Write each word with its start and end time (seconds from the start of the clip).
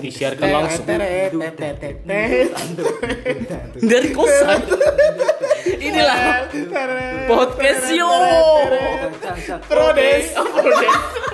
Disiarkan 0.00 0.46
langsung. 0.54 0.86
Dari 3.80 4.08
kosan 4.14 4.60
inilah 5.82 6.46
podcast 7.26 7.90
yo. 7.90 8.06
Prodes. 9.66 10.30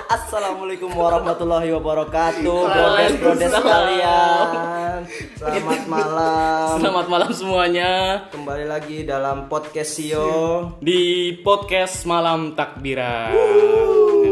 Assalamualaikum 0.07 0.89
warahmatullahi 0.89 1.69
wabarakatuh. 1.77 2.59
Prodes 2.65 3.13
prodes 3.21 3.53
kalian. 3.53 5.05
Selamat 5.37 5.81
malam. 5.85 6.81
Selamat 6.81 7.05
malam 7.05 7.29
semuanya. 7.29 7.91
Kembali 8.33 8.65
lagi 8.65 9.05
dalam 9.05 9.45
podcast 9.45 10.01
Sio 10.01 10.73
di 10.81 11.37
podcast 11.45 12.09
malam 12.09 12.57
takbiran 12.57 13.86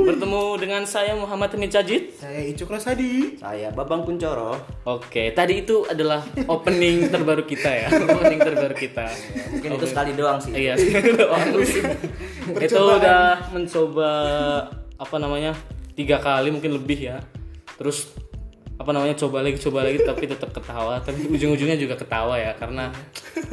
bertemu 0.06 0.44
dengan 0.62 0.82
saya 0.86 1.18
Muhammad 1.18 1.50
Hamid 1.58 1.74
Cajid 1.74 2.14
Saya 2.22 2.46
Icuk 2.46 2.70
Rosadi. 2.70 3.42
Saya 3.42 3.74
Babang 3.74 4.06
Kuncoro 4.06 4.56
Oke, 4.86 5.34
tadi 5.34 5.66
itu 5.66 5.82
adalah 5.90 6.22
opening 6.46 7.10
terbaru 7.10 7.42
kita 7.42 7.72
ya, 7.74 7.88
opening 8.06 8.38
terbaru 8.38 8.76
kita. 8.78 9.10
Mungkin 9.58 9.70
itu 9.82 9.86
sekali 9.90 10.14
doang 10.14 10.38
sih. 10.38 10.54
Iya, 10.54 10.78
itu 12.66 12.78
udah 12.78 13.50
mencoba 13.50 14.12
apa 14.96 15.16
namanya 15.18 15.58
tiga 15.98 16.22
kali 16.22 16.54
mungkin 16.54 16.78
lebih 16.78 17.10
ya. 17.10 17.18
Terus 17.82 18.14
apa 18.78 18.92
namanya 18.94 19.18
coba 19.18 19.42
lagi 19.42 19.58
coba 19.58 19.90
lagi 19.90 20.06
tapi 20.06 20.30
tetap 20.30 20.54
ketawa. 20.54 21.02
Tapi 21.02 21.34
ujung-ujungnya 21.34 21.82
juga 21.82 21.98
ketawa 21.98 22.38
ya 22.38 22.54
karena 22.54 22.94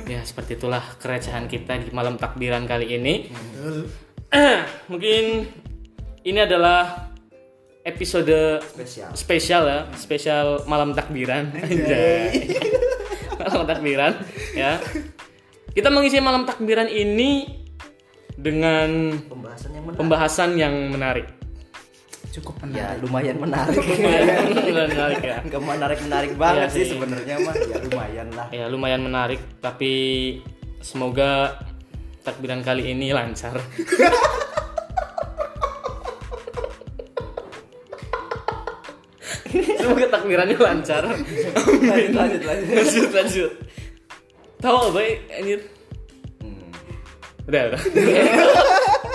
ya 0.05 0.21
seperti 0.21 0.61
itulah 0.61 0.85
kerecehan 1.01 1.49
kita 1.49 1.81
di 1.81 1.89
malam 1.97 2.21
takbiran 2.21 2.69
kali 2.69 2.93
ini. 2.93 3.33
Mungkin 4.93 5.25
ini 6.23 6.39
adalah 6.39 7.11
episode 7.83 8.63
Spesial. 8.63 9.11
spesial 9.13 9.63
ya 9.65 9.81
spesial 9.95 10.47
malam 10.65 10.93
takbiran. 10.93 11.51
Anjay. 11.53 12.47
malam 13.43 13.67
takbiran 13.67 14.13
ya. 14.53 14.79
Kita 15.73 15.89
mengisi 15.89 16.19
malam 16.19 16.45
takbiran 16.45 16.87
ini 16.87 17.49
dengan 18.33 19.19
Pembahasan 19.25 19.71
yang 19.73 19.85
menarik. 19.85 19.99
pembahasan 19.99 20.51
yang 20.55 20.75
menarik. 20.89 21.27
Cukup 22.31 22.55
Ya 22.65 22.65
menarik. 22.65 22.99
lumayan 23.03 23.37
menarik. 23.39 23.77
Lumayan 23.93 24.47
menarik 24.89 25.21
ya. 25.21 25.37
Gak 25.43 25.63
menarik-menarik 25.63 26.33
banget 26.35 26.61
Iya 26.63 26.69
sih 26.71 26.83
sih. 26.83 26.91
sebenarnya 26.93 27.37
mah. 27.41 27.55
Ya 27.57 27.79
lumayan 27.83 28.29
lah. 28.33 28.47
Ya 28.49 28.65
lumayan 28.69 29.03
menarik 29.03 29.41
tapi 29.59 29.93
semoga 30.79 31.61
takbiran 32.23 32.63
kali 32.63 32.91
ini 32.91 33.11
lancar 33.11 33.59
semoga 39.83 40.07
takbirannya 40.07 40.57
lancar. 40.57 41.03
Lanjut 41.11 42.13
lanjut 42.15 42.43
lanjut. 42.47 42.67
Lanjut 42.71 43.11
lanjut. 43.11 43.53
Tahu 44.63 44.77
apa 44.95 45.01
ya 45.03 45.13
anjir? 45.43 45.61
Hmm. 46.39 46.71
udah 47.51 47.63
udah. 47.75 47.83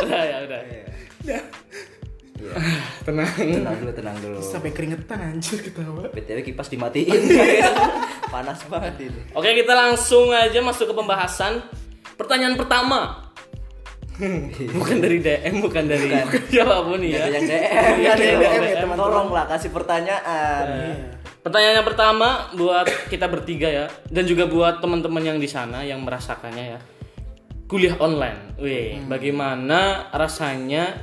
Udah 0.03 0.21
ya 0.27 0.37
udah. 0.43 0.59
Iya. 1.23 1.39
tenang. 3.07 3.31
Tenang 3.33 3.75
dulu 3.79 3.91
tenang 3.95 4.17
dulu. 4.19 4.39
Sampai 4.43 4.71
keringetan 4.75 5.19
anjir 5.23 5.63
ketawa. 5.63 6.11
BTW 6.11 6.43
kipas 6.43 6.67
dimatiin. 6.67 7.21
Panas 8.33 8.59
banget 8.67 9.07
ini. 9.07 9.21
Oke 9.33 9.55
kita 9.55 9.73
langsung 9.73 10.35
aja 10.35 10.59
masuk 10.59 10.91
ke 10.91 10.95
pembahasan. 10.95 11.63
Pertanyaan 12.19 12.59
pertama 12.59 13.26
bukan 14.73 14.97
dari 14.97 15.17
DM 15.21 15.61
bukan 15.61 15.83
dari 15.85 16.09
siapa 16.51 16.81
pun 16.81 16.97
Ada 16.97 17.05
ya 17.05 17.25
yang 17.29 17.45
DM, 17.45 17.95
Iya, 18.01 18.09
ada 18.17 18.23
yang 18.23 18.39
DM, 18.41 18.61
DM. 18.65 18.89
Tolonglah 18.97 19.45
kasih 19.45 19.69
pertanyaan. 19.69 20.65
Pertanyaan 21.45 21.75
yang 21.79 21.87
pertama 21.87 22.49
buat 22.57 22.87
kita 23.07 23.29
bertiga 23.29 23.69
ya 23.69 23.85
dan 24.09 24.27
juga 24.27 24.49
buat 24.49 24.81
teman-teman 24.81 25.23
yang 25.23 25.37
di 25.37 25.47
sana 25.47 25.85
yang 25.85 26.01
merasakannya 26.01 26.65
ya. 26.75 26.79
Kuliah 27.67 27.95
online. 27.99 28.57
Wih, 28.57 29.05
bagaimana 29.05 30.11
rasanya 30.15 30.97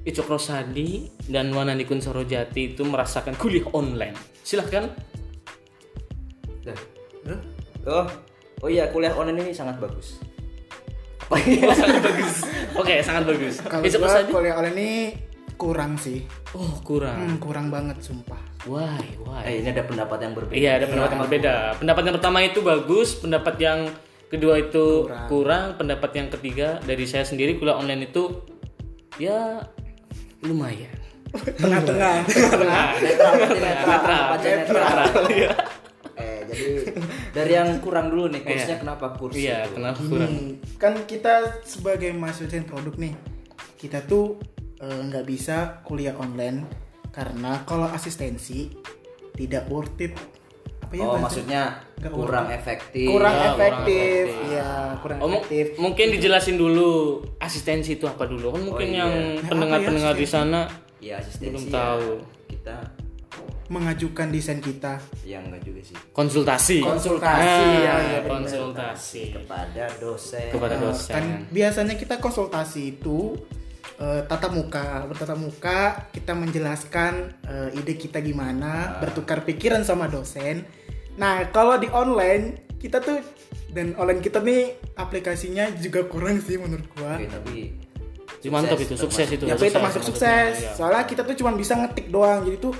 Icok 0.00 0.32
Rosadi 0.36 1.06
dan 1.28 1.52
Wanandi 1.52 1.84
Kunsoro 1.86 2.24
Jati 2.24 2.74
itu 2.74 2.82
merasakan 2.82 3.36
kuliah 3.36 3.66
online? 3.72 4.16
Silahkan. 4.42 4.90
Oh, 7.88 8.06
oh 8.64 8.68
iya 8.68 8.92
kuliah 8.92 9.16
online 9.16 9.48
ini 9.48 9.52
sangat 9.56 9.80
bagus. 9.80 10.20
Oh, 11.30 11.38
sangat 11.72 12.02
bagus. 12.02 12.34
Oke, 12.74 12.94
sangat 13.06 13.22
bagus. 13.22 13.54
Kalau 13.62 13.82
gua 13.86 14.02
Rosadi? 14.02 14.30
kuliah 14.34 14.54
online 14.58 14.76
ini 14.76 14.90
kurang 15.54 15.94
sih. 15.94 16.26
Oh, 16.56 16.74
kurang. 16.82 17.16
Hmm, 17.16 17.36
kurang 17.38 17.70
banget 17.70 18.02
sumpah. 18.02 18.40
Why? 18.66 18.98
Why? 19.22 19.42
Eh, 19.46 19.54
ini 19.62 19.70
ada 19.70 19.86
pendapat 19.86 20.18
yang 20.20 20.32
berbeda. 20.34 20.56
Iya, 20.58 20.70
ada 20.82 20.86
pendapat 20.90 21.10
yang 21.14 21.22
berbeda. 21.28 21.54
Pendapat 21.78 22.02
yang 22.02 22.14
pertama 22.18 22.38
itu 22.42 22.58
bagus, 22.60 23.08
pendapat 23.14 23.54
yang 23.62 23.78
kedua 24.26 24.54
itu 24.58 25.06
kurang, 25.26 25.78
pendapat 25.78 26.10
yang 26.14 26.28
ketiga 26.30 26.82
dari 26.82 27.04
saya 27.06 27.22
sendiri 27.22 27.58
kuliah 27.58 27.78
online 27.78 28.10
itu 28.10 28.42
ya 29.18 29.62
lumayan. 30.42 30.96
Tengah-tengah. 31.30 32.26
Nah, 32.58 32.90
Netral, 32.98 33.32
netral. 33.38 33.74
Netral. 33.86 34.22
Apa 34.26 34.34
aja 34.34 34.48
netral. 34.50 34.94
Iya. 35.30 35.50
Eh, 35.50 35.54
jadi 35.54 35.69
dari 37.40 37.52
yang 37.52 37.70
kurang 37.80 38.06
dulu 38.08 38.28
nih, 38.28 38.42
kursnya 38.42 38.76
kenapa 38.76 39.06
kurs? 39.14 39.34
Iya, 39.34 39.64
kenapa 39.66 40.00
kurang? 40.00 40.28
Hmm, 40.28 40.48
kan 40.76 40.92
kita 41.04 41.34
sebagai 41.62 42.12
mahasiswa 42.12 42.60
produk 42.62 42.94
nih, 42.96 43.14
kita 43.76 44.04
tuh 44.04 44.36
eh, 44.76 45.00
nggak 45.00 45.24
bisa 45.24 45.56
kuliah 45.82 46.14
online 46.14 46.64
karena 47.10 47.64
kalau 47.64 47.84
asistensi 47.86 48.70
tidak 49.32 49.64
worth 49.66 49.96
it. 49.98 50.12
Apa 50.80 50.92
ya 50.92 51.02
Oh, 51.02 51.14
bahasa? 51.14 51.22
maksudnya 51.22 51.62
Nggak 52.00 52.12
kurang 52.12 52.46
efektif. 52.50 53.06
kurang 53.06 53.30
Ya, 53.30 53.38
kurang 53.38 53.54
efektif. 53.54 53.94
efektif. 54.26 54.26
Iya, 54.50 54.70
kurang 54.98 55.18
Oh, 55.20 55.28
efektif. 55.30 55.64
mungkin 55.76 56.06
dijelasin 56.10 56.56
dulu 56.56 56.90
asistensi 57.38 57.94
itu 57.94 58.04
apa 58.04 58.24
dulu 58.26 58.46
kan 58.50 58.62
mungkin 58.64 58.88
Oh, 58.88 58.92
iya. 58.92 59.00
yang 59.00 59.12
Ya, 59.38 59.46
pendengar-pendengar 59.46 60.12
apa 60.12 60.18
ya 60.18 60.22
di 60.22 60.26
sana 60.26 60.60
Ya, 60.98 61.14
asistensi. 61.16 61.46
Belum 61.46 61.64
ya. 61.64 61.72
tahu. 61.72 62.08
Kita 62.48 62.76
Mengajukan 63.70 64.28
desain 64.28 64.58
kita 64.58 64.98
yang 65.22 65.46
enggak 65.46 65.62
juga 65.62 65.80
sih. 65.80 65.94
konsultasi. 66.10 66.82
Konsultasi, 66.82 67.46
Ah, 67.46 67.78
ya, 67.78 67.94
ya, 67.96 68.18
benar. 68.20 68.30
konsultasi 68.36 69.22
Kepada 69.32 69.84
dosen. 69.96 70.48
kepada 70.50 70.74
Eh, 70.74 70.80
dosen. 70.82 71.12
kan 71.12 71.24
biasanya 71.48 71.94
kita 71.94 72.18
konsultasi 72.18 72.82
itu 72.92 73.38
eh, 73.96 74.22
tatap 74.24 74.50
muka 74.50 75.06
bertatap 75.06 75.36
muka 75.36 75.80
kita 76.10 76.32
menjelaskan 76.32 77.12
eh, 77.42 77.78
ide 77.78 77.94
kita 77.94 78.18
gimana 78.18 78.96
bertukar 78.96 79.44
pikiran 79.44 79.80
sama 79.80 80.08
dosen 80.08 80.64
nah 81.14 81.44
kalau 81.46 81.76
di 81.76 81.86
online 81.86 82.44
kita 82.74 82.96
tuh 82.98 83.20
dan 83.68 83.92
online 83.94 84.18
kita 84.18 84.40
nih 84.40 84.72
aplikasinya 84.96 85.68
juga 85.76 86.02
kurang 86.04 86.40
sih 86.40 86.56
menurut 86.56 86.88
gua 86.90 87.14
Oke, 87.14 87.28
tapi 87.28 87.56
Mantap 88.48 88.80
itu, 88.80 88.96
sukses 88.96 89.28
itu. 89.28 89.44
ya 89.44 89.52
tapi 89.52 89.68
termasuk 89.68 90.00
sukses 90.02 90.52
Iya. 90.58 90.72
soalnya 90.72 91.04
kita 91.04 91.20
tuh 91.22 91.36
cuma 91.36 91.52
bisa 91.52 91.76
ngetik 91.76 92.08
doang 92.08 92.40
jadi 92.42 92.56
tuh 92.58 92.72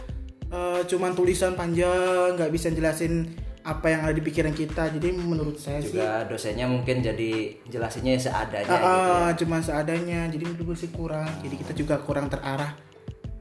eh, 0.51 0.81
cuman 0.85 1.13
tulisan 1.13 1.55
panjang 1.55 2.35
nggak 2.35 2.51
bisa 2.51 2.69
jelasin 2.69 3.31
apa 3.61 3.87
yang 3.87 4.01
ada 4.09 4.17
di 4.17 4.25
pikiran 4.25 4.51
kita 4.51 4.89
jadi 4.91 5.13
menurut 5.13 5.61
saya 5.61 5.85
sih 5.85 5.93
juga 5.93 6.25
dosennya 6.25 6.65
mungkin 6.65 7.05
jadi 7.05 7.61
jelasinnya 7.69 8.17
seadanya 8.17 8.73
Ah, 8.73 8.81
gitu 8.81 9.13
ya. 9.13 9.31
cuma 9.37 9.57
seadanya 9.61 10.21
jadi 10.27 10.49
menurut 10.49 10.65
gue 10.65 10.77
sih 10.81 10.91
kurang 10.91 11.29
jadi 11.45 11.55
kita 11.61 11.73
juga 11.77 11.95
kurang 12.01 12.33
terarah 12.33 12.73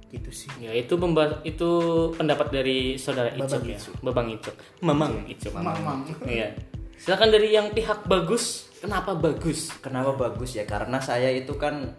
gitu 0.09 0.27
sih 0.27 0.49
Ya 0.59 0.73
itu 0.73 0.97
itu 1.45 1.69
pendapat 2.13 2.47
dari 2.51 2.97
saudara 2.97 3.29
Icok 3.31 3.61
ya, 3.63 3.79
Babang 4.01 4.27
Icok, 4.27 4.55
Mamang 4.81 5.23
Icok. 5.23 5.53
Mamang. 5.55 6.01
Iya. 6.25 6.57
Silakan 6.97 7.29
dari 7.31 7.53
yang 7.53 7.71
pihak 7.71 8.09
bagus, 8.09 8.67
kenapa 8.81 9.15
bagus? 9.15 9.69
Kenapa 9.79 10.11
bagus 10.11 10.57
ya? 10.57 10.65
Karena 10.65 10.99
saya 10.99 11.29
itu 11.31 11.55
kan 11.55 11.93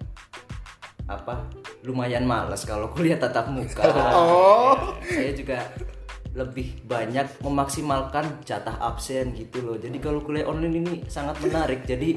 apa? 1.11 1.51
Lumayan 1.83 2.23
malas 2.23 2.63
kalau 2.63 2.87
kuliah 2.95 3.19
tatap 3.19 3.51
muka. 3.51 3.83
Oh. 4.15 4.95
Saya 5.03 5.35
juga 5.35 5.59
lebih 6.31 6.87
banyak 6.87 7.43
memaksimalkan 7.43 8.47
jatah 8.47 8.79
absen 8.79 9.35
gitu 9.35 9.67
loh. 9.67 9.75
Jadi 9.75 9.99
kalau 9.99 10.23
kuliah 10.23 10.47
online 10.47 10.87
ini 10.87 10.95
sangat 11.11 11.43
menarik. 11.43 11.83
Jadi 11.83 12.15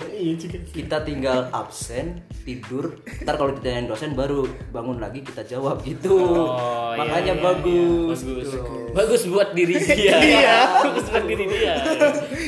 kita 0.69 1.01
tinggal 1.01 1.49
absen, 1.49 2.21
tidur, 2.45 3.01
ntar 3.25 3.41
kalau 3.41 3.57
ditanyain 3.57 3.89
dosen 3.89 4.13
baru 4.13 4.45
bangun 4.69 5.01
lagi 5.01 5.25
kita 5.25 5.41
jawab 5.49 5.81
gitu. 5.81 6.13
Oh, 6.13 6.93
iya, 6.93 7.01
Makanya 7.01 7.33
iya, 7.33 7.41
bagus. 7.41 8.19
Bagus. 8.21 8.21
gitu 8.21 8.57
loh. 8.61 8.85
Bagus 8.93 9.21
buat 9.25 9.49
diri 9.57 9.75
dia. 9.81 10.17
Iya. 10.21 10.57
bagus 10.85 11.05
buat 11.09 11.25
diri 11.25 11.45
dia. 11.49 11.73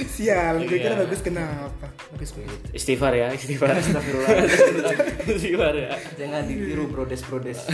sial 0.06 0.62
Iya. 0.62 1.02
bagus 1.02 1.22
kenapa 1.26 1.95
bagus 2.16 2.32
banget 2.32 2.60
Istighfar 2.72 3.12
ya, 3.12 3.28
istighfar. 3.36 3.76
istighfar 5.36 5.74
ya. 5.76 5.92
Jangan 6.16 6.48
ditiru 6.48 6.88
brodes-brodes. 6.88 7.68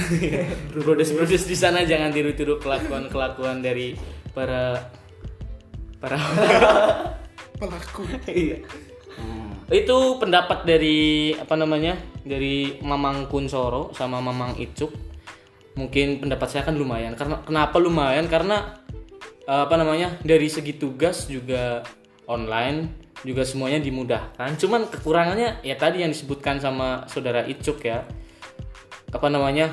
Brodes-brodes 0.74 1.46
di 1.52 1.54
sana 1.54 1.86
jangan 1.86 2.10
tiru-tiru 2.10 2.58
kelakuan-kelakuan 2.58 3.62
dari 3.62 3.94
para 4.34 4.90
para 6.02 6.18
pelaku 7.62 8.10
Iya. 8.26 8.66
Itu 9.70 10.18
pendapat 10.18 10.66
dari 10.66 11.32
apa 11.38 11.54
namanya? 11.54 12.02
Dari 12.26 12.82
Mamang 12.82 13.30
Kunsoro 13.30 13.94
sama 13.94 14.18
Mamang 14.20 14.58
Icuk. 14.58 15.14
mungkin 15.72 16.20
pendapat 16.20 16.52
saya 16.52 16.68
kan 16.68 16.76
lumayan 16.76 17.16
karena 17.16 17.48
kenapa 17.48 17.80
lumayan 17.80 18.28
karena 18.28 18.76
eh, 19.48 19.64
apa 19.64 19.80
namanya 19.80 20.20
dari 20.20 20.52
segi 20.52 20.76
tugas 20.76 21.32
juga 21.32 21.80
online 22.28 22.92
juga 23.22 23.46
semuanya 23.46 23.78
dimudahkan. 23.82 24.58
Cuman 24.58 24.90
kekurangannya 24.90 25.62
ya 25.62 25.76
tadi 25.78 26.02
yang 26.02 26.12
disebutkan 26.12 26.58
sama 26.58 27.06
saudara 27.06 27.46
Icuk 27.46 27.86
ya. 27.86 28.06
Apa 29.14 29.28
namanya? 29.30 29.70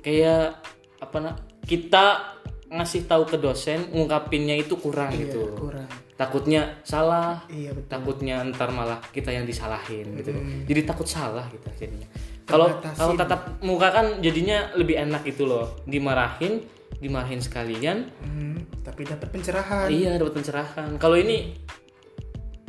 Kayak 0.00 0.64
apa 1.00 1.16
na 1.20 1.30
kita 1.64 2.36
ngasih 2.70 3.10
tahu 3.10 3.26
ke 3.26 3.36
dosen 3.36 3.90
ngungkapinnya 3.90 4.54
itu 4.56 4.78
kurang 4.78 5.10
gitu. 5.18 5.50
kurang. 5.58 5.90
Takutnya 6.14 6.78
salah 6.84 7.48
iya 7.48 7.72
betul. 7.72 7.88
takutnya 7.88 8.44
ntar 8.52 8.70
malah 8.70 9.00
kita 9.10 9.32
yang 9.32 9.48
disalahin 9.48 10.14
gitu. 10.20 10.30
Jadi 10.68 10.80
takut 10.86 11.08
salah 11.08 11.48
kita 11.50 11.72
jadinya. 11.74 12.06
Kalau 12.46 12.68
kalau 12.78 13.14
tatap 13.18 13.58
muka 13.64 13.88
kan 13.90 14.06
jadinya 14.22 14.70
lebih 14.78 15.00
enak 15.00 15.26
gitu 15.26 15.50
loh. 15.50 15.82
Dimarahin 15.88 16.62
dimarahin 17.00 17.40
sekalian. 17.40 18.12
Hmm, 18.22 18.62
tapi 18.84 19.08
dapat 19.08 19.32
pencerahan. 19.32 19.88
Iya 19.90 20.20
dapat 20.20 20.34
pencerahan. 20.38 20.90
Kalau 21.00 21.16
ini 21.18 21.56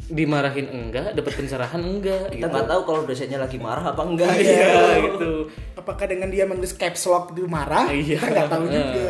dimarahin 0.09 0.67
enggak 0.71 1.13
dapat 1.13 1.33
pencerahan 1.37 1.81
enggak 1.83 2.33
kita 2.33 2.47
gitu. 2.47 2.51
nggak 2.51 2.67
tahu 2.67 2.81
kalau 2.83 3.01
dosennya 3.05 3.39
lagi 3.39 3.57
marah 3.61 3.93
apa 3.93 4.03
enggak 4.03 4.33
iya 4.41 4.97
gitu. 5.05 5.47
apakah 5.77 6.05
dengan 6.09 6.27
dia 6.33 6.43
menulis 6.49 6.73
caps 6.73 7.05
lock 7.07 7.37
itu 7.37 7.45
marah? 7.45 7.87
Iya. 7.91 8.17
kita 8.17 8.27
nggak 8.31 8.49
tahu 8.49 8.65
juga. 8.67 9.09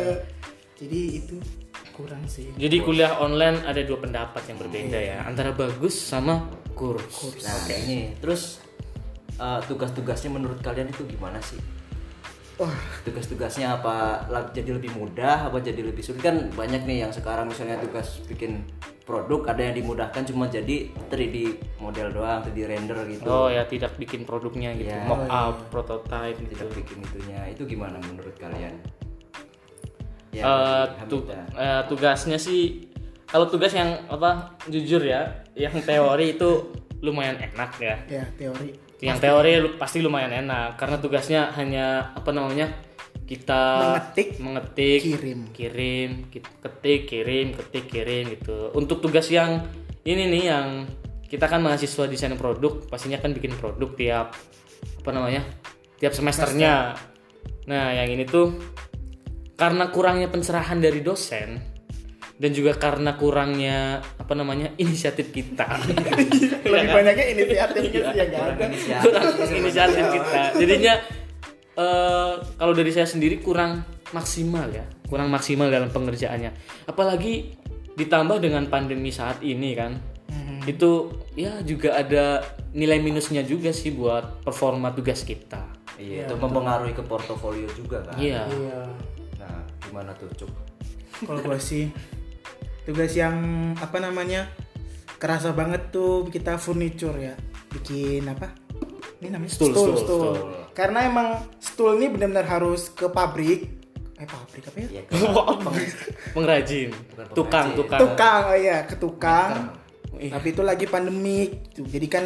Jadi 0.82 1.00
itu 1.22 1.36
kurang 1.92 2.24
sih. 2.26 2.50
Jadi 2.56 2.76
kuliah 2.82 3.20
online 3.20 3.62
ada 3.62 3.78
dua 3.84 3.98
pendapat 4.00 4.42
yang 4.48 4.58
berbeda 4.58 4.98
ya 4.98 5.18
antara 5.24 5.54
bagus 5.54 5.94
sama 5.94 6.48
kurs 6.74 7.38
nah 7.44 7.56
ini. 7.72 8.16
Terus 8.18 8.58
eh, 9.38 9.60
tugas-tugasnya 9.68 10.30
menurut 10.32 10.58
kalian 10.60 10.90
itu 10.90 11.06
gimana 11.06 11.38
sih? 11.44 11.60
Wah. 12.60 12.74
Tugas-tugasnya 13.02 13.80
apa? 13.80 14.26
Jadi 14.52 14.70
lebih 14.76 14.92
mudah 14.94 15.48
apa 15.48 15.58
jadi 15.58 15.82
lebih 15.82 16.04
sulit? 16.04 16.22
Kan 16.22 16.52
banyak 16.52 16.84
nih 16.84 17.08
yang 17.08 17.12
sekarang 17.12 17.48
misalnya 17.48 17.80
tugas 17.80 18.20
bikin 18.28 18.62
produk 19.02 19.46
ada 19.48 19.62
yang 19.62 19.76
dimudahkan 19.76 20.22
cuma 20.24 20.46
jadi 20.46 20.88
3D 21.08 21.36
model 21.76 22.08
doang 22.12 22.40
3D 22.40 22.58
render 22.64 22.98
gitu. 23.06 23.22
Oh 23.24 23.46
ya 23.46 23.62
tidak 23.64 23.94
bikin 23.96 24.22
produknya 24.22 24.70
gitu 24.72 24.88
Iya. 24.88 25.04
mock 25.04 25.26
up 25.26 25.54
prototype 25.68 26.38
gitu. 26.38 26.54
Tidak 26.54 26.70
bikin 26.72 26.98
itunya. 27.00 27.40
Itu 27.46 27.62
gimana 27.64 27.98
menurut 28.00 28.34
kalian? 28.36 28.78
Ya 30.30 30.42
Eh, 30.42 30.84
dari 30.88 31.08
tu- 31.08 31.26
eh, 31.28 31.82
tugasnya 31.86 32.38
sih 32.38 32.88
kalau 33.26 33.46
tugas 33.46 33.70
yang 33.70 34.06
apa 34.06 34.56
jujur 34.64 35.02
ya 35.02 35.28
yang 35.52 35.76
teori 35.78 36.32
itu 36.32 36.72
lumayan 37.00 37.36
enak 37.36 37.70
ya. 37.76 37.96
Ya 38.08 38.24
teori. 38.32 38.72
Yang 39.02 39.18
teori 39.20 39.52
lu- 39.58 39.76
pasti 39.76 39.98
lumayan 39.98 40.30
enak 40.38 40.78
karena 40.78 40.96
tugasnya 40.96 41.50
hanya 41.52 42.14
apa 42.14 42.30
namanya 42.30 42.70
kita 43.32 43.64
Mengetik, 43.80 44.28
mengetik 44.36 45.00
kirim. 45.00 45.40
kirim 45.56 46.10
ketik 46.28 47.00
kirim 47.08 47.46
ketik 47.56 47.84
kirim 47.88 48.24
gitu. 48.36 48.68
Untuk 48.76 49.00
tugas 49.00 49.32
yang 49.32 49.64
ini 50.04 50.28
nih 50.28 50.42
yang 50.52 50.68
kita 51.24 51.48
kan 51.48 51.64
mahasiswa 51.64 52.04
desain 52.04 52.36
produk 52.36 52.84
pastinya 52.92 53.16
kan 53.16 53.32
bikin 53.32 53.56
produk 53.56 53.88
tiap 53.96 54.36
apa 55.00 55.10
namanya 55.16 55.42
tiap 55.96 56.12
semesternya. 56.12 56.92
Nah 57.64 57.96
yang 57.96 58.12
ini 58.12 58.28
tuh 58.28 58.52
karena 59.56 59.88
kurangnya 59.88 60.28
pencerahan 60.28 60.76
dari 60.76 61.00
dosen 61.00 61.56
dan 62.36 62.50
juga 62.50 62.74
karena 62.76 63.14
kurangnya 63.16 64.02
apa 64.18 64.34
namanya 64.36 64.76
inisiatif 64.76 65.32
kita. 65.32 65.78
Lebih 66.68 66.88
banyaknya 66.90 67.26
inisiatifnya 67.32 68.00
sih 68.12 68.18
yang 68.18 68.28
nggak 68.28 68.44
ada. 68.44 68.64
Kurang 69.00 69.28
inisiatif 69.56 70.04
kita. 70.10 70.40
Jadinya 70.58 71.21
eh, 71.76 72.34
kalau 72.40 72.72
dari 72.76 72.90
saya 72.92 73.08
sendiri 73.08 73.40
kurang 73.40 73.84
maksimal 74.12 74.68
ya 74.68 74.84
kurang 75.12 75.28
maksimal 75.28 75.68
dalam 75.68 75.92
pengerjaannya. 75.92 76.56
Apalagi 76.88 77.52
ditambah 77.92 78.40
dengan 78.40 78.64
pandemi 78.72 79.12
saat 79.12 79.44
ini 79.44 79.76
kan 79.76 80.00
itu 80.64 81.10
ya 81.34 81.58
juga 81.66 81.98
ada 81.98 82.40
nilai 82.72 83.02
minusnya 83.02 83.42
juga 83.42 83.74
sih 83.74 83.92
buat 83.92 84.40
performa 84.46 84.94
tugas 84.94 85.26
kita. 85.26 85.60
Iya 85.98 86.30
itu 86.30 86.34
mempengaruhi 86.38 86.94
ke 86.96 87.04
portofolio 87.04 87.68
juga 87.76 88.00
kan? 88.06 88.16
Iya. 88.16 88.46
Iya. 88.48 88.80
Nah 89.42 89.56
gimana 89.84 90.10
tuh 90.16 90.30
cuk? 90.32 90.50
Kalau 91.26 91.40
gue 91.42 91.60
sih 91.60 91.90
tugas 92.88 93.12
yang 93.12 93.36
apa 93.76 93.98
namanya 94.00 94.48
kerasa 95.20 95.52
banget 95.52 95.92
tuh 95.92 96.30
kita 96.30 96.56
furniture 96.56 97.18
ya. 97.18 97.34
Bikin 97.68 98.30
apa 98.30 98.54
ini 99.22 99.30
namanya 99.30 99.54
Stool, 99.54 99.70
stool, 99.70 99.94
stool, 99.94 100.02
stool. 100.02 100.34
stool. 100.34 100.34
karena 100.74 101.06
emang 101.06 101.28
stool 101.62 101.94
ini 101.94 102.10
benar-benar 102.10 102.42
harus 102.42 102.90
ke 102.90 103.06
pabrik. 103.06 103.70
Eh 104.18 104.26
pabrik 104.26 104.66
apa 104.66 104.78
ya? 104.82 104.88
Ya 104.98 105.02
kan 105.06 105.62
pengrajin 106.34 106.90
tukang 107.30 107.78
tukang. 107.78 108.00
Tukang 108.02 108.42
oh 108.50 108.58
iya 108.58 108.82
ke 108.82 108.98
tukang. 108.98 109.78
Tapi 110.18 110.46
itu 110.50 110.62
lagi 110.66 110.90
pandemik 110.90 111.70
tuh 111.70 111.86
jadi 111.86 112.06
kan 112.10 112.24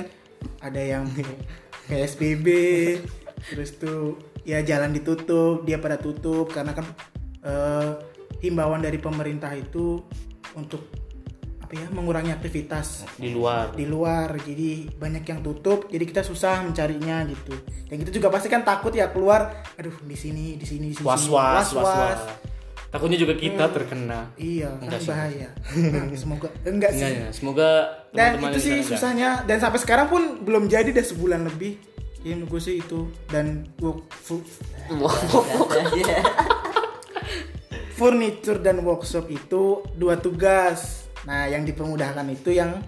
ada 0.65 0.81
yang 0.81 1.05
PSBB 1.93 2.47
terus 3.53 3.77
tuh 3.77 4.17
ya 4.49 4.65
jalan 4.65 4.97
ditutup 4.97 5.69
dia 5.69 5.77
pada 5.77 6.01
tutup. 6.01 6.49
Karena 6.49 6.73
kan 6.73 6.89
eh, 7.45 7.91
himbauan 8.41 8.81
dari 8.81 8.97
pemerintah 8.97 9.53
itu 9.53 10.01
untuk 10.57 11.06
apa 11.67 11.75
ya 11.75 11.91
mengurangi 11.91 12.31
aktivitas 12.31 13.03
di 13.19 13.35
luar. 13.35 13.75
di 13.75 13.83
luar. 13.85 14.39
Jadi 14.39 14.87
banyak 14.89 15.27
yang 15.27 15.43
tutup 15.43 15.91
jadi 15.91 16.07
kita 16.07 16.23
susah 16.23 16.63
mencarinya 16.63 17.27
gitu. 17.27 17.59
Yang 17.91 18.07
itu 18.07 18.11
juga 18.17 18.31
pasti 18.31 18.47
kan 18.47 18.63
takut 18.63 18.91
ya 18.91 19.11
keluar 19.11 19.51
aduh 19.75 19.99
di 20.01 20.15
sini 20.15 20.55
di 20.55 20.63
sini 20.63 20.91
di 20.91 20.97
sini. 20.97 21.03
Was 21.03 21.27
was 21.27 21.75
was 21.75 21.83
was-was. 21.83 22.23
takutnya 22.87 23.19
juga 23.19 23.35
kita 23.35 23.67
terkena. 23.69 24.31
iya 24.37 24.71
kan 24.73 24.87
Enggak 24.87 25.01
sih. 25.03 25.11
bahaya. 25.11 25.49
Nah, 25.75 26.07
semoga 26.15 26.49
enggak 26.65 26.91
sih. 26.93 27.03
Enggak 27.03 27.11
ya 27.13 27.29
semoga 27.29 27.69
dan 28.09 28.39
teman-teman 28.39 28.47
itu 28.49 28.57
di 28.57 28.63
sih 28.63 28.71
sana 28.71 28.79
enggak. 28.79 28.91
susahnya. 28.95 29.31
Dan 29.45 29.57
sampai 29.59 29.81
sekarang 29.83 30.07
pun 30.07 30.23
belum 30.41 30.65
jadi 30.67 30.95
udah 30.95 31.05
sebulan 31.05 31.41
lebih. 31.45 31.83
Ya 32.23 32.33
menurut 32.33 32.57
gue 32.57 32.63
sih 32.63 32.79
itu. 32.79 33.11
Dan 33.27 33.67
work 33.77 34.07
fu- 34.09 34.47
furniture 37.93 38.59
dan 38.59 38.81
workshop 38.81 39.27
itu 39.27 39.65
dua 39.93 40.17
tugas 40.17 41.06
nah 41.27 41.45
yang 41.45 41.67
dipermudahkan 41.67 42.27
itu 42.31 42.55
yang 42.55 42.79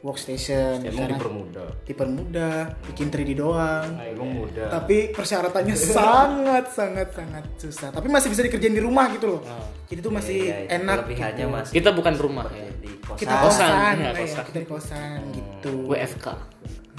workstation 0.00 0.84
emang 0.84 1.08
karena 1.08 1.16
dipermudah? 1.16 1.68
Dipermudah 1.88 2.56
bikin 2.92 3.08
3D 3.08 3.30
doang. 3.36 3.88
Emang 4.00 4.30
mudah. 4.36 4.68
Tapi 4.68 5.12
persyaratannya 5.12 5.72
sangat 5.96 6.64
sangat 6.68 7.08
sangat 7.12 7.44
susah. 7.56 7.88
Tapi 7.88 8.08
masih 8.08 8.28
bisa 8.28 8.44
dikerjain 8.44 8.76
di 8.76 8.84
rumah 8.84 9.08
gitu 9.12 9.36
loh. 9.36 9.40
Jadi 9.88 10.00
tuh 10.00 10.12
masih 10.12 10.36
Iya, 10.44 10.56
iya, 10.68 10.76
enak 10.76 11.08
gitu. 11.08 11.48
masih 11.48 11.72
kita 11.72 11.90
bukan 11.92 12.14
rumah 12.20 12.48
ya. 12.52 12.68
di 12.84 12.90
kosan. 13.00 13.16
Kita 13.16 13.34
Kosan, 13.40 13.68
kosan, 13.68 13.72
iya, 13.72 14.04
nah 14.04 14.12
ya, 14.12 14.20
kosan. 14.20 14.44
kita 14.44 14.58
di 14.60 14.68
kosan 14.68 15.18
gitu. 15.32 15.72
WFK 15.88 16.26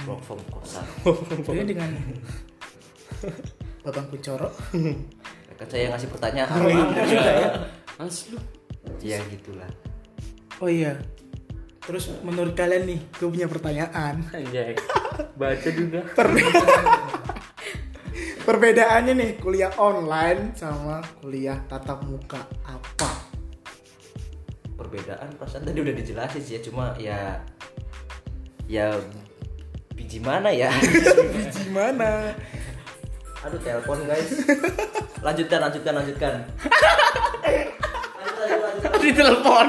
work 0.06 0.22
from 0.26 0.42
kosan. 0.50 0.86
Jadi 1.46 1.62
dengan 1.66 1.90
Babang 3.86 4.06
Kuncoro 4.10 4.50
kan 5.56 5.68
saya 5.72 5.88
ngasih 5.94 6.10
pertanyaan. 6.12 6.58
Oh 6.58 6.68
iya, 6.68 7.22
ya. 7.22 7.50
Mas 7.96 8.28
lu? 8.28 8.38
Ya 9.00 9.22
gitulah 9.30 9.70
Oh 10.64 10.72
iya. 10.72 10.98
Terus 11.86 12.10
menurut 12.26 12.58
kalian 12.58 12.90
nih 12.90 13.00
Gue 13.20 13.30
punya 13.30 13.46
pertanyaan. 13.46 14.26
Anjay. 14.34 14.74
Baca 15.38 15.70
juga. 15.70 16.02
Perbedaannya 18.46 19.14
nih 19.18 19.32
Kuliah 19.42 19.74
online 19.82 20.54
sama 20.54 21.02
kuliah 21.18 21.58
tatap 21.66 22.06
muka 22.06 22.46
Apa? 22.62 23.34
perbedaan 24.76 25.32
perasaan 25.40 25.64
tadi 25.64 25.80
udah 25.82 25.96
dijelasin 25.96 26.42
sih 26.44 26.60
ya 26.60 26.62
cuma 26.62 26.92
ya 27.00 27.40
ya 28.68 28.92
biji 29.96 30.20
mana 30.20 30.52
ya? 30.52 30.68
Gimana? 31.56 32.36
aduh 33.46 33.62
telepon 33.62 34.02
guys. 34.10 34.30
Lanjutkan 35.26 35.60
lanjutkan 35.62 35.94
lanjutkan. 35.96 36.34
Lanjut, 37.46 38.38
lanjut, 38.42 38.60
lanjut. 38.62 39.02
di 39.02 39.12
telepon 39.14 39.68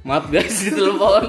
maaf 0.00 0.26
guys 0.28 0.56
di 0.64 0.70
telepon 0.72 1.24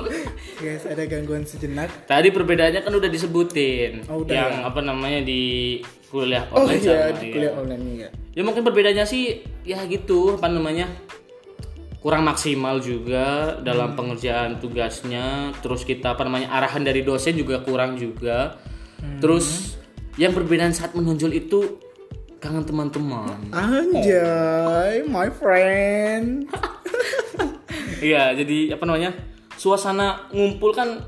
Guys 0.62 0.86
ada 0.86 1.10
gangguan 1.10 1.42
sejenak. 1.42 1.90
Tadi 2.06 2.30
perbedaannya 2.30 2.86
kan 2.86 2.94
udah 2.94 3.10
disebutin. 3.10 4.06
Oh, 4.06 4.22
udah 4.22 4.30
yang 4.30 4.62
ya? 4.62 4.70
apa 4.70 4.78
namanya 4.86 5.26
di 5.26 5.82
kuliah 6.14 6.46
Oh 6.54 6.70
online 6.70 6.86
iya 6.86 7.10
sama 7.10 7.18
di 7.18 7.28
kuliah 7.34 7.54
online 7.58 7.84
ya 7.98 8.10
ya 8.38 8.42
mungkin 8.46 8.62
perbedaannya 8.62 9.06
sih 9.10 9.42
ya 9.66 9.82
gitu 9.90 10.38
apa 10.38 10.46
namanya 10.54 10.86
kurang 11.98 12.30
maksimal 12.30 12.78
juga 12.78 13.58
Hmm. 13.58 13.66
dalam 13.66 13.98
pengerjaan 13.98 14.62
tugasnya. 14.62 15.50
Terus 15.66 15.82
kita 15.82 16.14
apa 16.14 16.30
namanya 16.30 16.54
arahan 16.54 16.86
dari 16.86 17.02
dosen 17.02 17.34
juga 17.34 17.66
kurang 17.66 17.98
juga. 17.98 18.62
Hmm. 19.02 19.18
terus 19.18 19.74
yang 20.14 20.30
perbedaan 20.30 20.78
saat 20.78 20.94
menonjol 20.94 21.34
itu 21.34 21.82
kangen 22.42 22.66
teman-teman. 22.66 23.38
Anjay 23.54 25.06
My 25.06 25.30
friend. 25.30 26.26
Iya 28.02 28.34
jadi 28.34 28.74
apa 28.74 28.90
namanya 28.90 29.14
suasana 29.54 30.26
ngumpul 30.34 30.74
kan 30.74 31.06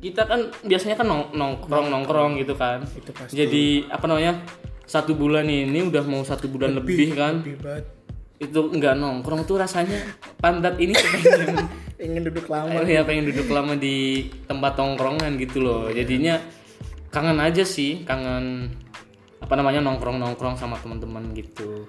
kita 0.00 0.24
kan 0.24 0.48
biasanya 0.64 0.96
kan 0.96 1.04
nong- 1.04 1.36
nongkrong 1.36 1.92
nongkrong. 1.92 2.40
gitu 2.40 2.56
kan. 2.56 2.80
Itu 2.96 3.12
pasti. 3.12 3.36
jadi 3.36 3.84
apa 3.92 4.08
namanya 4.08 4.40
satu 4.88 5.12
bulan 5.12 5.44
ini 5.44 5.84
udah 5.84 6.00
mau 6.08 6.24
satu 6.24 6.48
bulan 6.48 6.72
lebih, 6.80 7.12
kan. 7.12 7.44
Lebih 7.44 7.60
banget. 7.60 7.84
itu 8.40 8.56
nggak 8.56 8.96
nongkrong 8.96 9.44
tuh 9.44 9.60
rasanya 9.60 10.00
pantat 10.40 10.80
ini 10.80 10.96
pengen. 10.96 11.60
Ingin 12.08 12.22
duduk 12.32 12.48
lama. 12.48 12.88
ya 12.88 13.04
pengen 13.04 13.28
duduk 13.28 13.52
lama 13.52 13.76
di 13.76 14.24
tempat 14.48 14.80
tongkrongan 14.80 15.36
gitu 15.36 15.60
loh. 15.60 15.92
Jadinya 15.92 16.40
kangen 17.12 17.36
aja 17.36 17.68
sih 17.68 18.00
kangen 18.08 18.72
apa 19.40 19.54
namanya 19.56 19.80
nongkrong 19.80 20.20
nongkrong 20.20 20.56
sama 20.60 20.76
teman-teman 20.78 21.32
gitu 21.32 21.88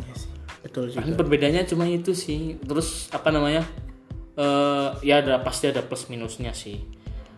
Iya 0.00 0.14
sih. 0.16 0.32
Betul 0.64 0.92
juga. 0.92 1.04
Paling 1.04 1.16
perbedaannya 1.16 1.64
cuma 1.68 1.84
itu 1.88 2.12
sih. 2.16 2.56
Terus 2.60 3.08
apa 3.12 3.28
namanya? 3.32 3.64
eh 4.40 4.88
ya 5.04 5.20
ada 5.20 5.42
pasti 5.42 5.68
ada 5.68 5.82
plus 5.84 6.06
minusnya 6.08 6.54
sih 6.54 6.80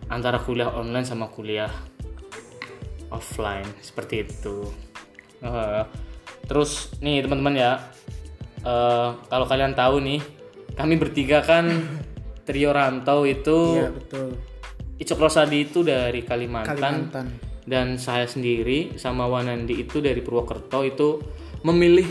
antara 0.07 0.39
kuliah 0.39 0.71
online 0.71 1.03
sama 1.03 1.27
kuliah 1.27 1.67
offline 3.11 3.67
seperti 3.81 4.23
itu. 4.23 4.71
Eh, 5.43 5.83
terus 6.47 6.93
nih 7.03 7.25
teman-teman 7.25 7.55
ya, 7.57 7.71
eh, 8.63 9.09
kalau 9.27 9.45
kalian 9.49 9.75
tahu 9.75 9.99
nih, 9.99 10.21
kami 10.77 10.95
bertiga 10.95 11.41
kan 11.43 11.67
trio 12.47 12.71
rantau 12.71 13.23
itu 13.27 13.79
Iya 13.79 13.89
betul. 13.91 14.27
Icok 15.01 15.19
Rosadi 15.19 15.67
itu 15.67 15.81
dari 15.83 16.21
Kalimantan, 16.23 16.77
Kalimantan. 16.77 17.27
Dan 17.63 17.95
saya 17.95 18.27
sendiri 18.27 18.99
sama 18.99 19.27
Wanandi 19.27 19.87
itu 19.87 20.03
dari 20.03 20.19
Purwokerto 20.19 20.83
itu 20.83 21.23
memilih 21.63 22.07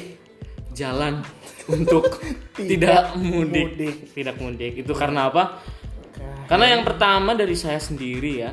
jalan 0.72 1.20
untuk 1.76 2.20
tidak 2.56 3.12
mudik. 3.20 3.76
mudik. 3.76 3.96
tidak 4.16 4.36
mudik 4.40 4.72
itu 4.80 4.92
karena 4.96 5.28
apa 5.28 5.60
karena 6.48 6.76
yang 6.76 6.82
pertama 6.84 7.32
dari 7.36 7.56
saya 7.56 7.78
sendiri 7.78 8.32
ya 8.42 8.52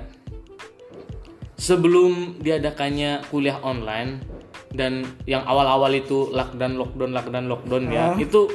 sebelum 1.60 2.40
diadakannya 2.40 3.28
kuliah 3.28 3.60
online 3.64 4.24
dan 4.72 5.04
yang 5.26 5.44
awal-awal 5.44 5.90
itu 5.92 6.30
lockdown 6.32 6.78
lockdown 6.78 7.12
lockdown 7.12 7.46
lockdown 7.50 7.84
ya 7.90 8.14
itu 8.16 8.48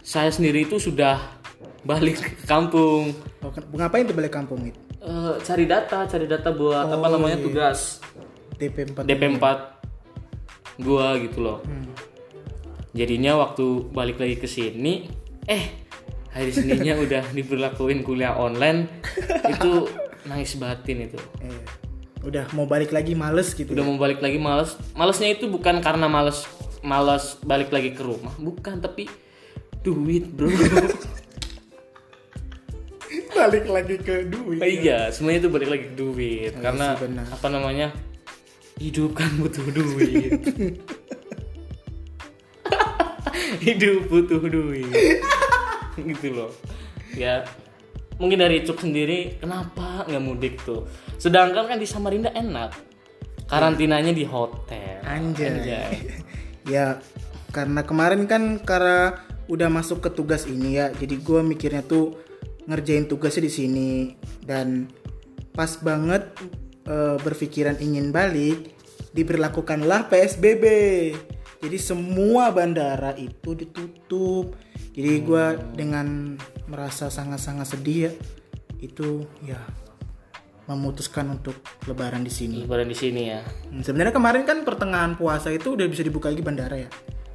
saya 0.00 0.30
sendiri 0.30 0.64
itu 0.64 0.78
sudah 0.78 1.18
balik 1.82 2.22
ke 2.22 2.44
kampung 2.46 3.10
Oh, 3.42 3.50
ngapain 3.74 4.06
tuh 4.06 4.14
balik 4.14 4.30
kampung 4.30 4.62
itu? 4.62 4.78
Eh, 5.02 5.34
cari 5.42 5.66
data 5.66 6.06
cari 6.06 6.30
data 6.30 6.54
buat 6.54 6.86
apa 6.86 7.06
namanya 7.10 7.42
tugas. 7.42 7.98
DP4. 8.54 9.02
DP4 9.02 9.46
gua 10.78 11.18
gitu 11.18 11.42
loh. 11.42 11.58
Jadinya 12.94 13.34
waktu 13.42 13.90
balik 13.90 14.22
lagi 14.22 14.38
ke 14.38 14.46
sini 14.46 15.10
eh 15.50 15.74
hari 16.30 16.54
Seninnya 16.56 16.94
udah 17.02 17.34
diberlakuin 17.34 18.06
kuliah 18.06 18.38
online 18.38 18.86
itu 19.52 19.90
nangis 20.22 20.54
batin 20.54 21.10
itu. 21.10 21.18
Iya. 21.42 21.62
Udah 22.22 22.44
mau 22.54 22.70
balik 22.70 22.94
lagi 22.94 23.18
males 23.18 23.50
gitu. 23.58 23.74
udah 23.74 23.82
mau 23.82 23.98
balik 23.98 24.22
lagi 24.22 24.38
males. 24.38 24.78
Malesnya 24.94 25.34
itu 25.34 25.50
bukan 25.50 25.82
karena 25.82 26.06
males 26.06 26.46
males 26.86 27.34
balik 27.42 27.74
lagi 27.74 27.90
ke 27.90 28.06
rumah. 28.06 28.30
Bukan 28.38 28.78
tapi 28.78 29.10
duit 29.82 30.30
bro 30.30 30.46
balik 33.42 33.66
lagi 33.66 33.96
ke 33.98 34.30
duit. 34.30 34.62
iya 34.62 35.10
semuanya 35.10 35.46
itu 35.46 35.50
balik 35.50 35.68
lagi 35.74 35.84
ke 35.90 35.94
duit 35.98 36.52
karena 36.62 36.94
sih, 36.94 37.00
benar. 37.06 37.26
apa 37.26 37.46
namanya? 37.50 37.88
Hidup 38.78 39.18
kan 39.18 39.30
butuh 39.38 39.66
duit. 39.74 40.42
Hidup 43.66 44.10
butuh 44.10 44.42
duit. 44.46 45.20
Gitu 45.98 46.28
loh. 46.30 46.50
Ya 47.18 47.46
mungkin 48.16 48.38
dari 48.38 48.62
Cuk 48.62 48.78
sendiri 48.78 49.42
kenapa 49.42 50.06
nggak 50.06 50.22
mudik 50.22 50.54
tuh? 50.62 50.86
Sedangkan 51.18 51.66
kan 51.66 51.78
di 51.78 51.86
Samarinda 51.86 52.30
enak. 52.30 52.70
Karantinanya 53.50 54.14
di 54.14 54.24
hotel. 54.24 55.02
Anjay. 55.04 55.98
ya 56.72 57.02
karena 57.52 57.84
kemarin 57.84 58.24
kan 58.24 58.62
karena 58.62 59.20
udah 59.50 59.68
masuk 59.68 60.00
ke 60.00 60.10
tugas 60.14 60.48
ini 60.48 60.80
ya, 60.80 60.88
jadi 60.94 61.20
gue 61.20 61.40
mikirnya 61.44 61.84
tuh 61.84 62.16
ngerjain 62.72 63.04
tugasnya 63.04 63.44
di 63.46 63.52
sini 63.52 63.90
dan 64.42 64.88
pas 65.52 65.76
banget 65.84 66.32
eh, 66.88 67.16
berpikiran 67.20 67.76
ingin 67.78 68.08
balik 68.08 68.72
diberlakukanlah 69.12 70.08
PSBB. 70.08 70.64
Jadi 71.62 71.78
semua 71.78 72.50
bandara 72.50 73.14
itu 73.14 73.54
ditutup. 73.54 74.58
Jadi 74.92 75.12
gue 75.22 75.44
dengan 75.78 76.34
merasa 76.66 77.06
sangat-sangat 77.08 77.78
sedih 77.78 78.10
ya, 78.10 78.12
itu 78.82 79.24
ya 79.46 79.60
memutuskan 80.66 81.28
untuk 81.32 81.58
lebaran 81.86 82.22
di 82.26 82.32
sini. 82.32 82.64
lebaran 82.64 82.86
di 82.90 82.96
sini 82.96 83.22
ya 83.30 83.40
Hmm, 83.70 83.82
Sebenarnya 83.82 84.14
kemarin 84.14 84.42
kan 84.46 84.62
pertengahan 84.62 85.14
puasa 85.18 85.50
itu 85.50 85.74
udah 85.74 85.86
bisa 85.86 86.02
dibuka 86.02 86.30
lagi 86.30 86.42
bandara 86.42 86.76
ya. 86.76 86.90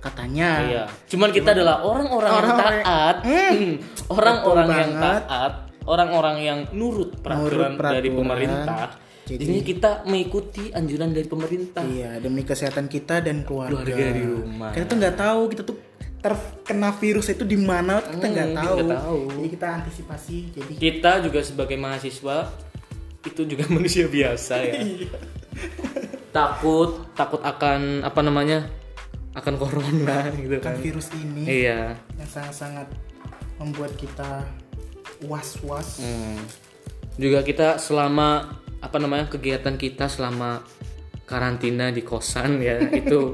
Katanya. 0.08 0.50
Iya. 0.62 0.84
Cuman 1.06 1.30
kita 1.30 1.50
adalah 1.52 1.76
orang-orang 1.82 2.32
yang 2.32 2.50
taat, 2.56 3.16
Hmm. 3.22 3.74
orang-orang 4.08 4.68
yang 4.70 4.92
banget. 4.94 5.22
taat, 5.22 5.54
orang-orang 5.84 6.38
yang 6.40 6.60
nurut 6.72 7.16
peraturan, 7.18 7.76
Nurut 7.76 7.92
dari 7.92 8.08
peraturan. 8.08 8.18
pemerintah. 8.18 8.88
Jadi- 9.28 9.44
Jadi 9.44 9.60
kita 9.62 9.92
mengikuti 10.04 10.72
anjuran 10.72 11.12
dari 11.12 11.28
pemerintah. 11.28 11.84
Iya, 11.84 12.16
demi 12.18 12.42
kesehatan 12.42 12.88
kita 12.88 13.20
dan 13.20 13.44
keluarga. 13.44 13.84
Keluarga 13.84 14.06
di 14.10 14.24
rumah. 14.24 14.72
Kita 14.72 14.86
tuh 14.86 14.98
nggak 14.98 15.16
tahu 15.18 15.42
kita 15.50 15.64
tuh 15.64 15.78
terkena 16.18 16.90
virus 16.94 17.28
itu 17.28 17.44
di 17.44 17.56
mana 17.56 18.00
kita 18.00 18.24
nggak 18.26 18.48
Hmm, 18.48 18.58
tahu. 18.58 18.74
nggak 18.74 18.90
tahu. 18.98 19.20
Jadi 19.30 19.48
kita 19.52 19.68
antisipasi. 19.74 20.38
Jadi 20.50 20.72
Kita 20.74 21.12
juga 21.20 21.40
sebagai 21.42 21.76
mahasiswa 21.76 22.38
itu 23.22 23.42
juga 23.44 23.64
manusia 23.76 24.08
biasa 24.08 24.56
ya. 24.62 24.76
Iya. 24.78 25.20
takut, 26.30 26.90
takut 27.14 27.42
akan 27.42 28.04
apa 28.04 28.22
namanya? 28.22 28.70
Akan 29.38 29.54
corona 29.56 30.28
gitu 30.36 30.58
kan 30.58 30.74
kan. 30.74 30.82
virus 30.82 31.14
ini 31.14 31.46
Iya. 31.64 31.94
yang 32.18 32.30
sangat-sangat 32.30 32.90
membuat 33.58 33.94
kita 33.94 34.42
was-was. 35.24 36.02
Hmm. 36.02 36.42
Juga 37.16 37.42
kita 37.42 37.78
selama 37.78 38.50
apa 38.78 38.98
namanya 38.98 39.26
kegiatan 39.28 39.74
kita 39.74 40.06
selama 40.06 40.62
karantina 41.26 41.90
di 41.90 42.02
kosan 42.02 42.62
ya 42.62 42.78
itu 43.02 43.34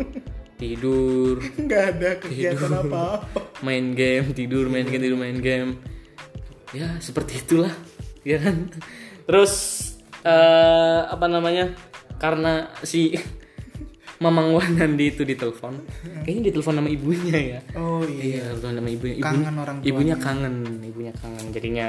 tidur, 0.56 1.44
Nggak 1.60 1.84
ada 1.94 2.10
kegiatan 2.18 2.72
apa-apa. 2.72 3.28
main 3.60 3.92
game, 3.92 4.32
tidur, 4.32 4.68
main 4.68 4.88
game, 4.88 5.02
tidur, 5.02 5.18
main 5.18 5.40
game. 5.40 5.72
Ya 6.72 6.96
seperti 6.98 7.38
itulah, 7.38 7.74
ya 8.24 8.40
kan. 8.40 8.72
Terus 9.24 9.54
eh, 10.24 11.02
apa 11.04 11.28
namanya? 11.28 11.76
Karena 12.16 12.72
si 12.80 13.12
Mamang 14.24 14.56
Wanandi 14.56 15.06
itu 15.12 15.28
ditelepon, 15.28 15.84
kayaknya 16.24 16.42
ditelepon 16.48 16.76
sama 16.80 16.90
ibunya 16.90 17.38
ya. 17.38 17.60
Oh 17.76 18.00
iya. 18.08 18.40
Iya, 18.40 18.44
telepon 18.56 18.76
sama 18.80 18.90
ibunya. 18.90 19.16
Ibu, 19.20 19.26
Kangen 19.28 19.56
orang 19.60 19.76
tuanya. 19.84 19.90
Ibunya 19.92 20.16
kangen, 20.16 20.56
ibunya 20.88 21.14
kangen. 21.20 21.46
Jadinya 21.52 21.86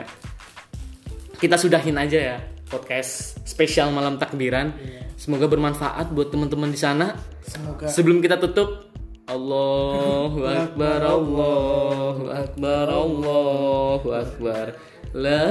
kita 1.39 1.55
sudahin 1.55 1.95
aja 1.95 2.19
ya 2.19 2.37
podcast 2.67 3.39
spesial 3.47 3.95
malam 3.95 4.19
takbiran. 4.19 4.75
Iya. 4.83 5.07
Semoga 5.15 5.47
bermanfaat 5.47 6.11
buat 6.11 6.35
teman-teman 6.35 6.75
di 6.75 6.81
sana. 6.81 7.15
Semoga 7.47 7.87
Sebelum 7.87 8.19
kita 8.19 8.43
tutup, 8.43 8.91
Allahu 9.31 10.43
Akbar, 10.43 11.01
Allahu 11.01 12.25
Akbar, 12.35 12.87
Allahu 12.91 14.09
Akbar. 14.11 14.67
La 15.15 15.47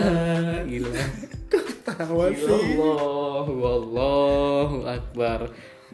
ilaha. 0.68 1.08
Allahu 2.12 3.54
Allahu 3.64 4.78
Akbar. 4.84 5.40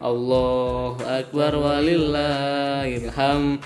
Allahu 0.00 0.96
Akbar 1.04 1.52
walillahilham. 1.60 3.60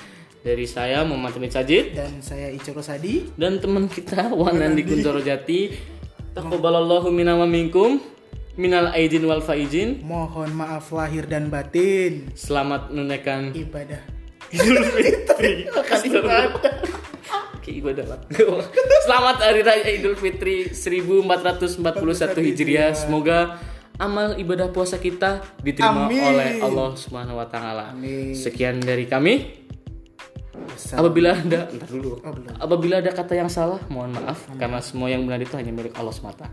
Dari 0.45 0.69
saya 0.69 1.09
Muhammad 1.09 1.41
Hamid 1.41 1.57
Sajid 1.57 1.97
Dan 1.97 2.21
saya 2.21 2.53
Ico 2.53 2.77
Rosadi. 2.77 3.33
dan 3.41 3.57
teman 3.65 3.89
kita 3.89 4.29
Wanandi 4.29 4.85
Kuntoro 4.85 5.25
Jati. 5.25 5.73
Taqabbalallahu 6.37 7.09
minna 7.09 7.33
wa 7.39 7.49
minkum 7.49 7.97
minal 8.59 8.93
aidin 8.93 9.25
wal 9.25 9.41
faizin. 9.41 10.05
Mohon 10.05 10.53
maaf 10.59 10.93
lahir 10.93 11.25
dan 11.25 11.49
batin. 11.49 12.29
Selamat 12.37 12.91
menunaikan 12.91 13.55
Ibadah. 13.57 14.03
Idul 14.53 14.85
Fitri. 14.99 15.71
Kayak 17.65 17.77
ibadah. 17.81 18.05
Selamat 19.09 19.37
Hari 19.41 19.63
Raya 19.65 19.89
Idul 19.97 20.19
Fitri 20.19 20.69
1441 20.75 21.81
Hijriah. 22.37 22.93
Semoga 22.93 23.57
amal 23.99 24.35
ibadah 24.35 24.71
puasa 24.75 24.99
kita 24.99 25.43
diterima 25.63 26.11
Amin. 26.11 26.23
oleh 26.23 26.51
Allah 26.63 26.91
Subhanahu 26.99 27.39
wa 27.39 27.47
taala. 27.47 27.95
Amin. 27.95 28.35
Sekian 28.35 28.83
dari 28.83 29.07
kami. 29.07 29.63
Apabila 30.95 31.35
ada 31.35 31.71
entar 31.71 31.89
dulu. 31.91 32.19
Oh, 32.23 32.33
belum. 32.33 32.57
Apabila 32.59 32.95
ada 32.99 33.11
kata 33.11 33.35
yang 33.39 33.51
salah, 33.51 33.79
mohon 33.91 34.15
maaf 34.15 34.49
karena 34.59 34.79
semua 34.83 35.11
yang 35.11 35.23
benar 35.27 35.43
itu 35.43 35.55
hanya 35.55 35.71
milik 35.71 35.95
Allah 35.95 36.15
semata. 36.15 36.47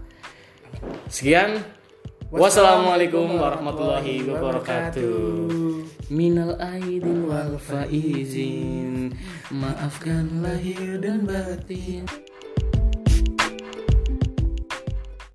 Sekian. 1.10 1.62
Wassalamualaikum 2.31 3.27
warahmatullahi 3.27 4.24
wabarakatuh. 4.24 5.51
Minal 6.12 6.55
aidin 6.60 7.27
wal 7.27 7.60
faizin 7.60 9.15
Maafkan 9.51 10.43
lahir 10.43 11.00
dan 11.00 11.27
batin 11.27 12.07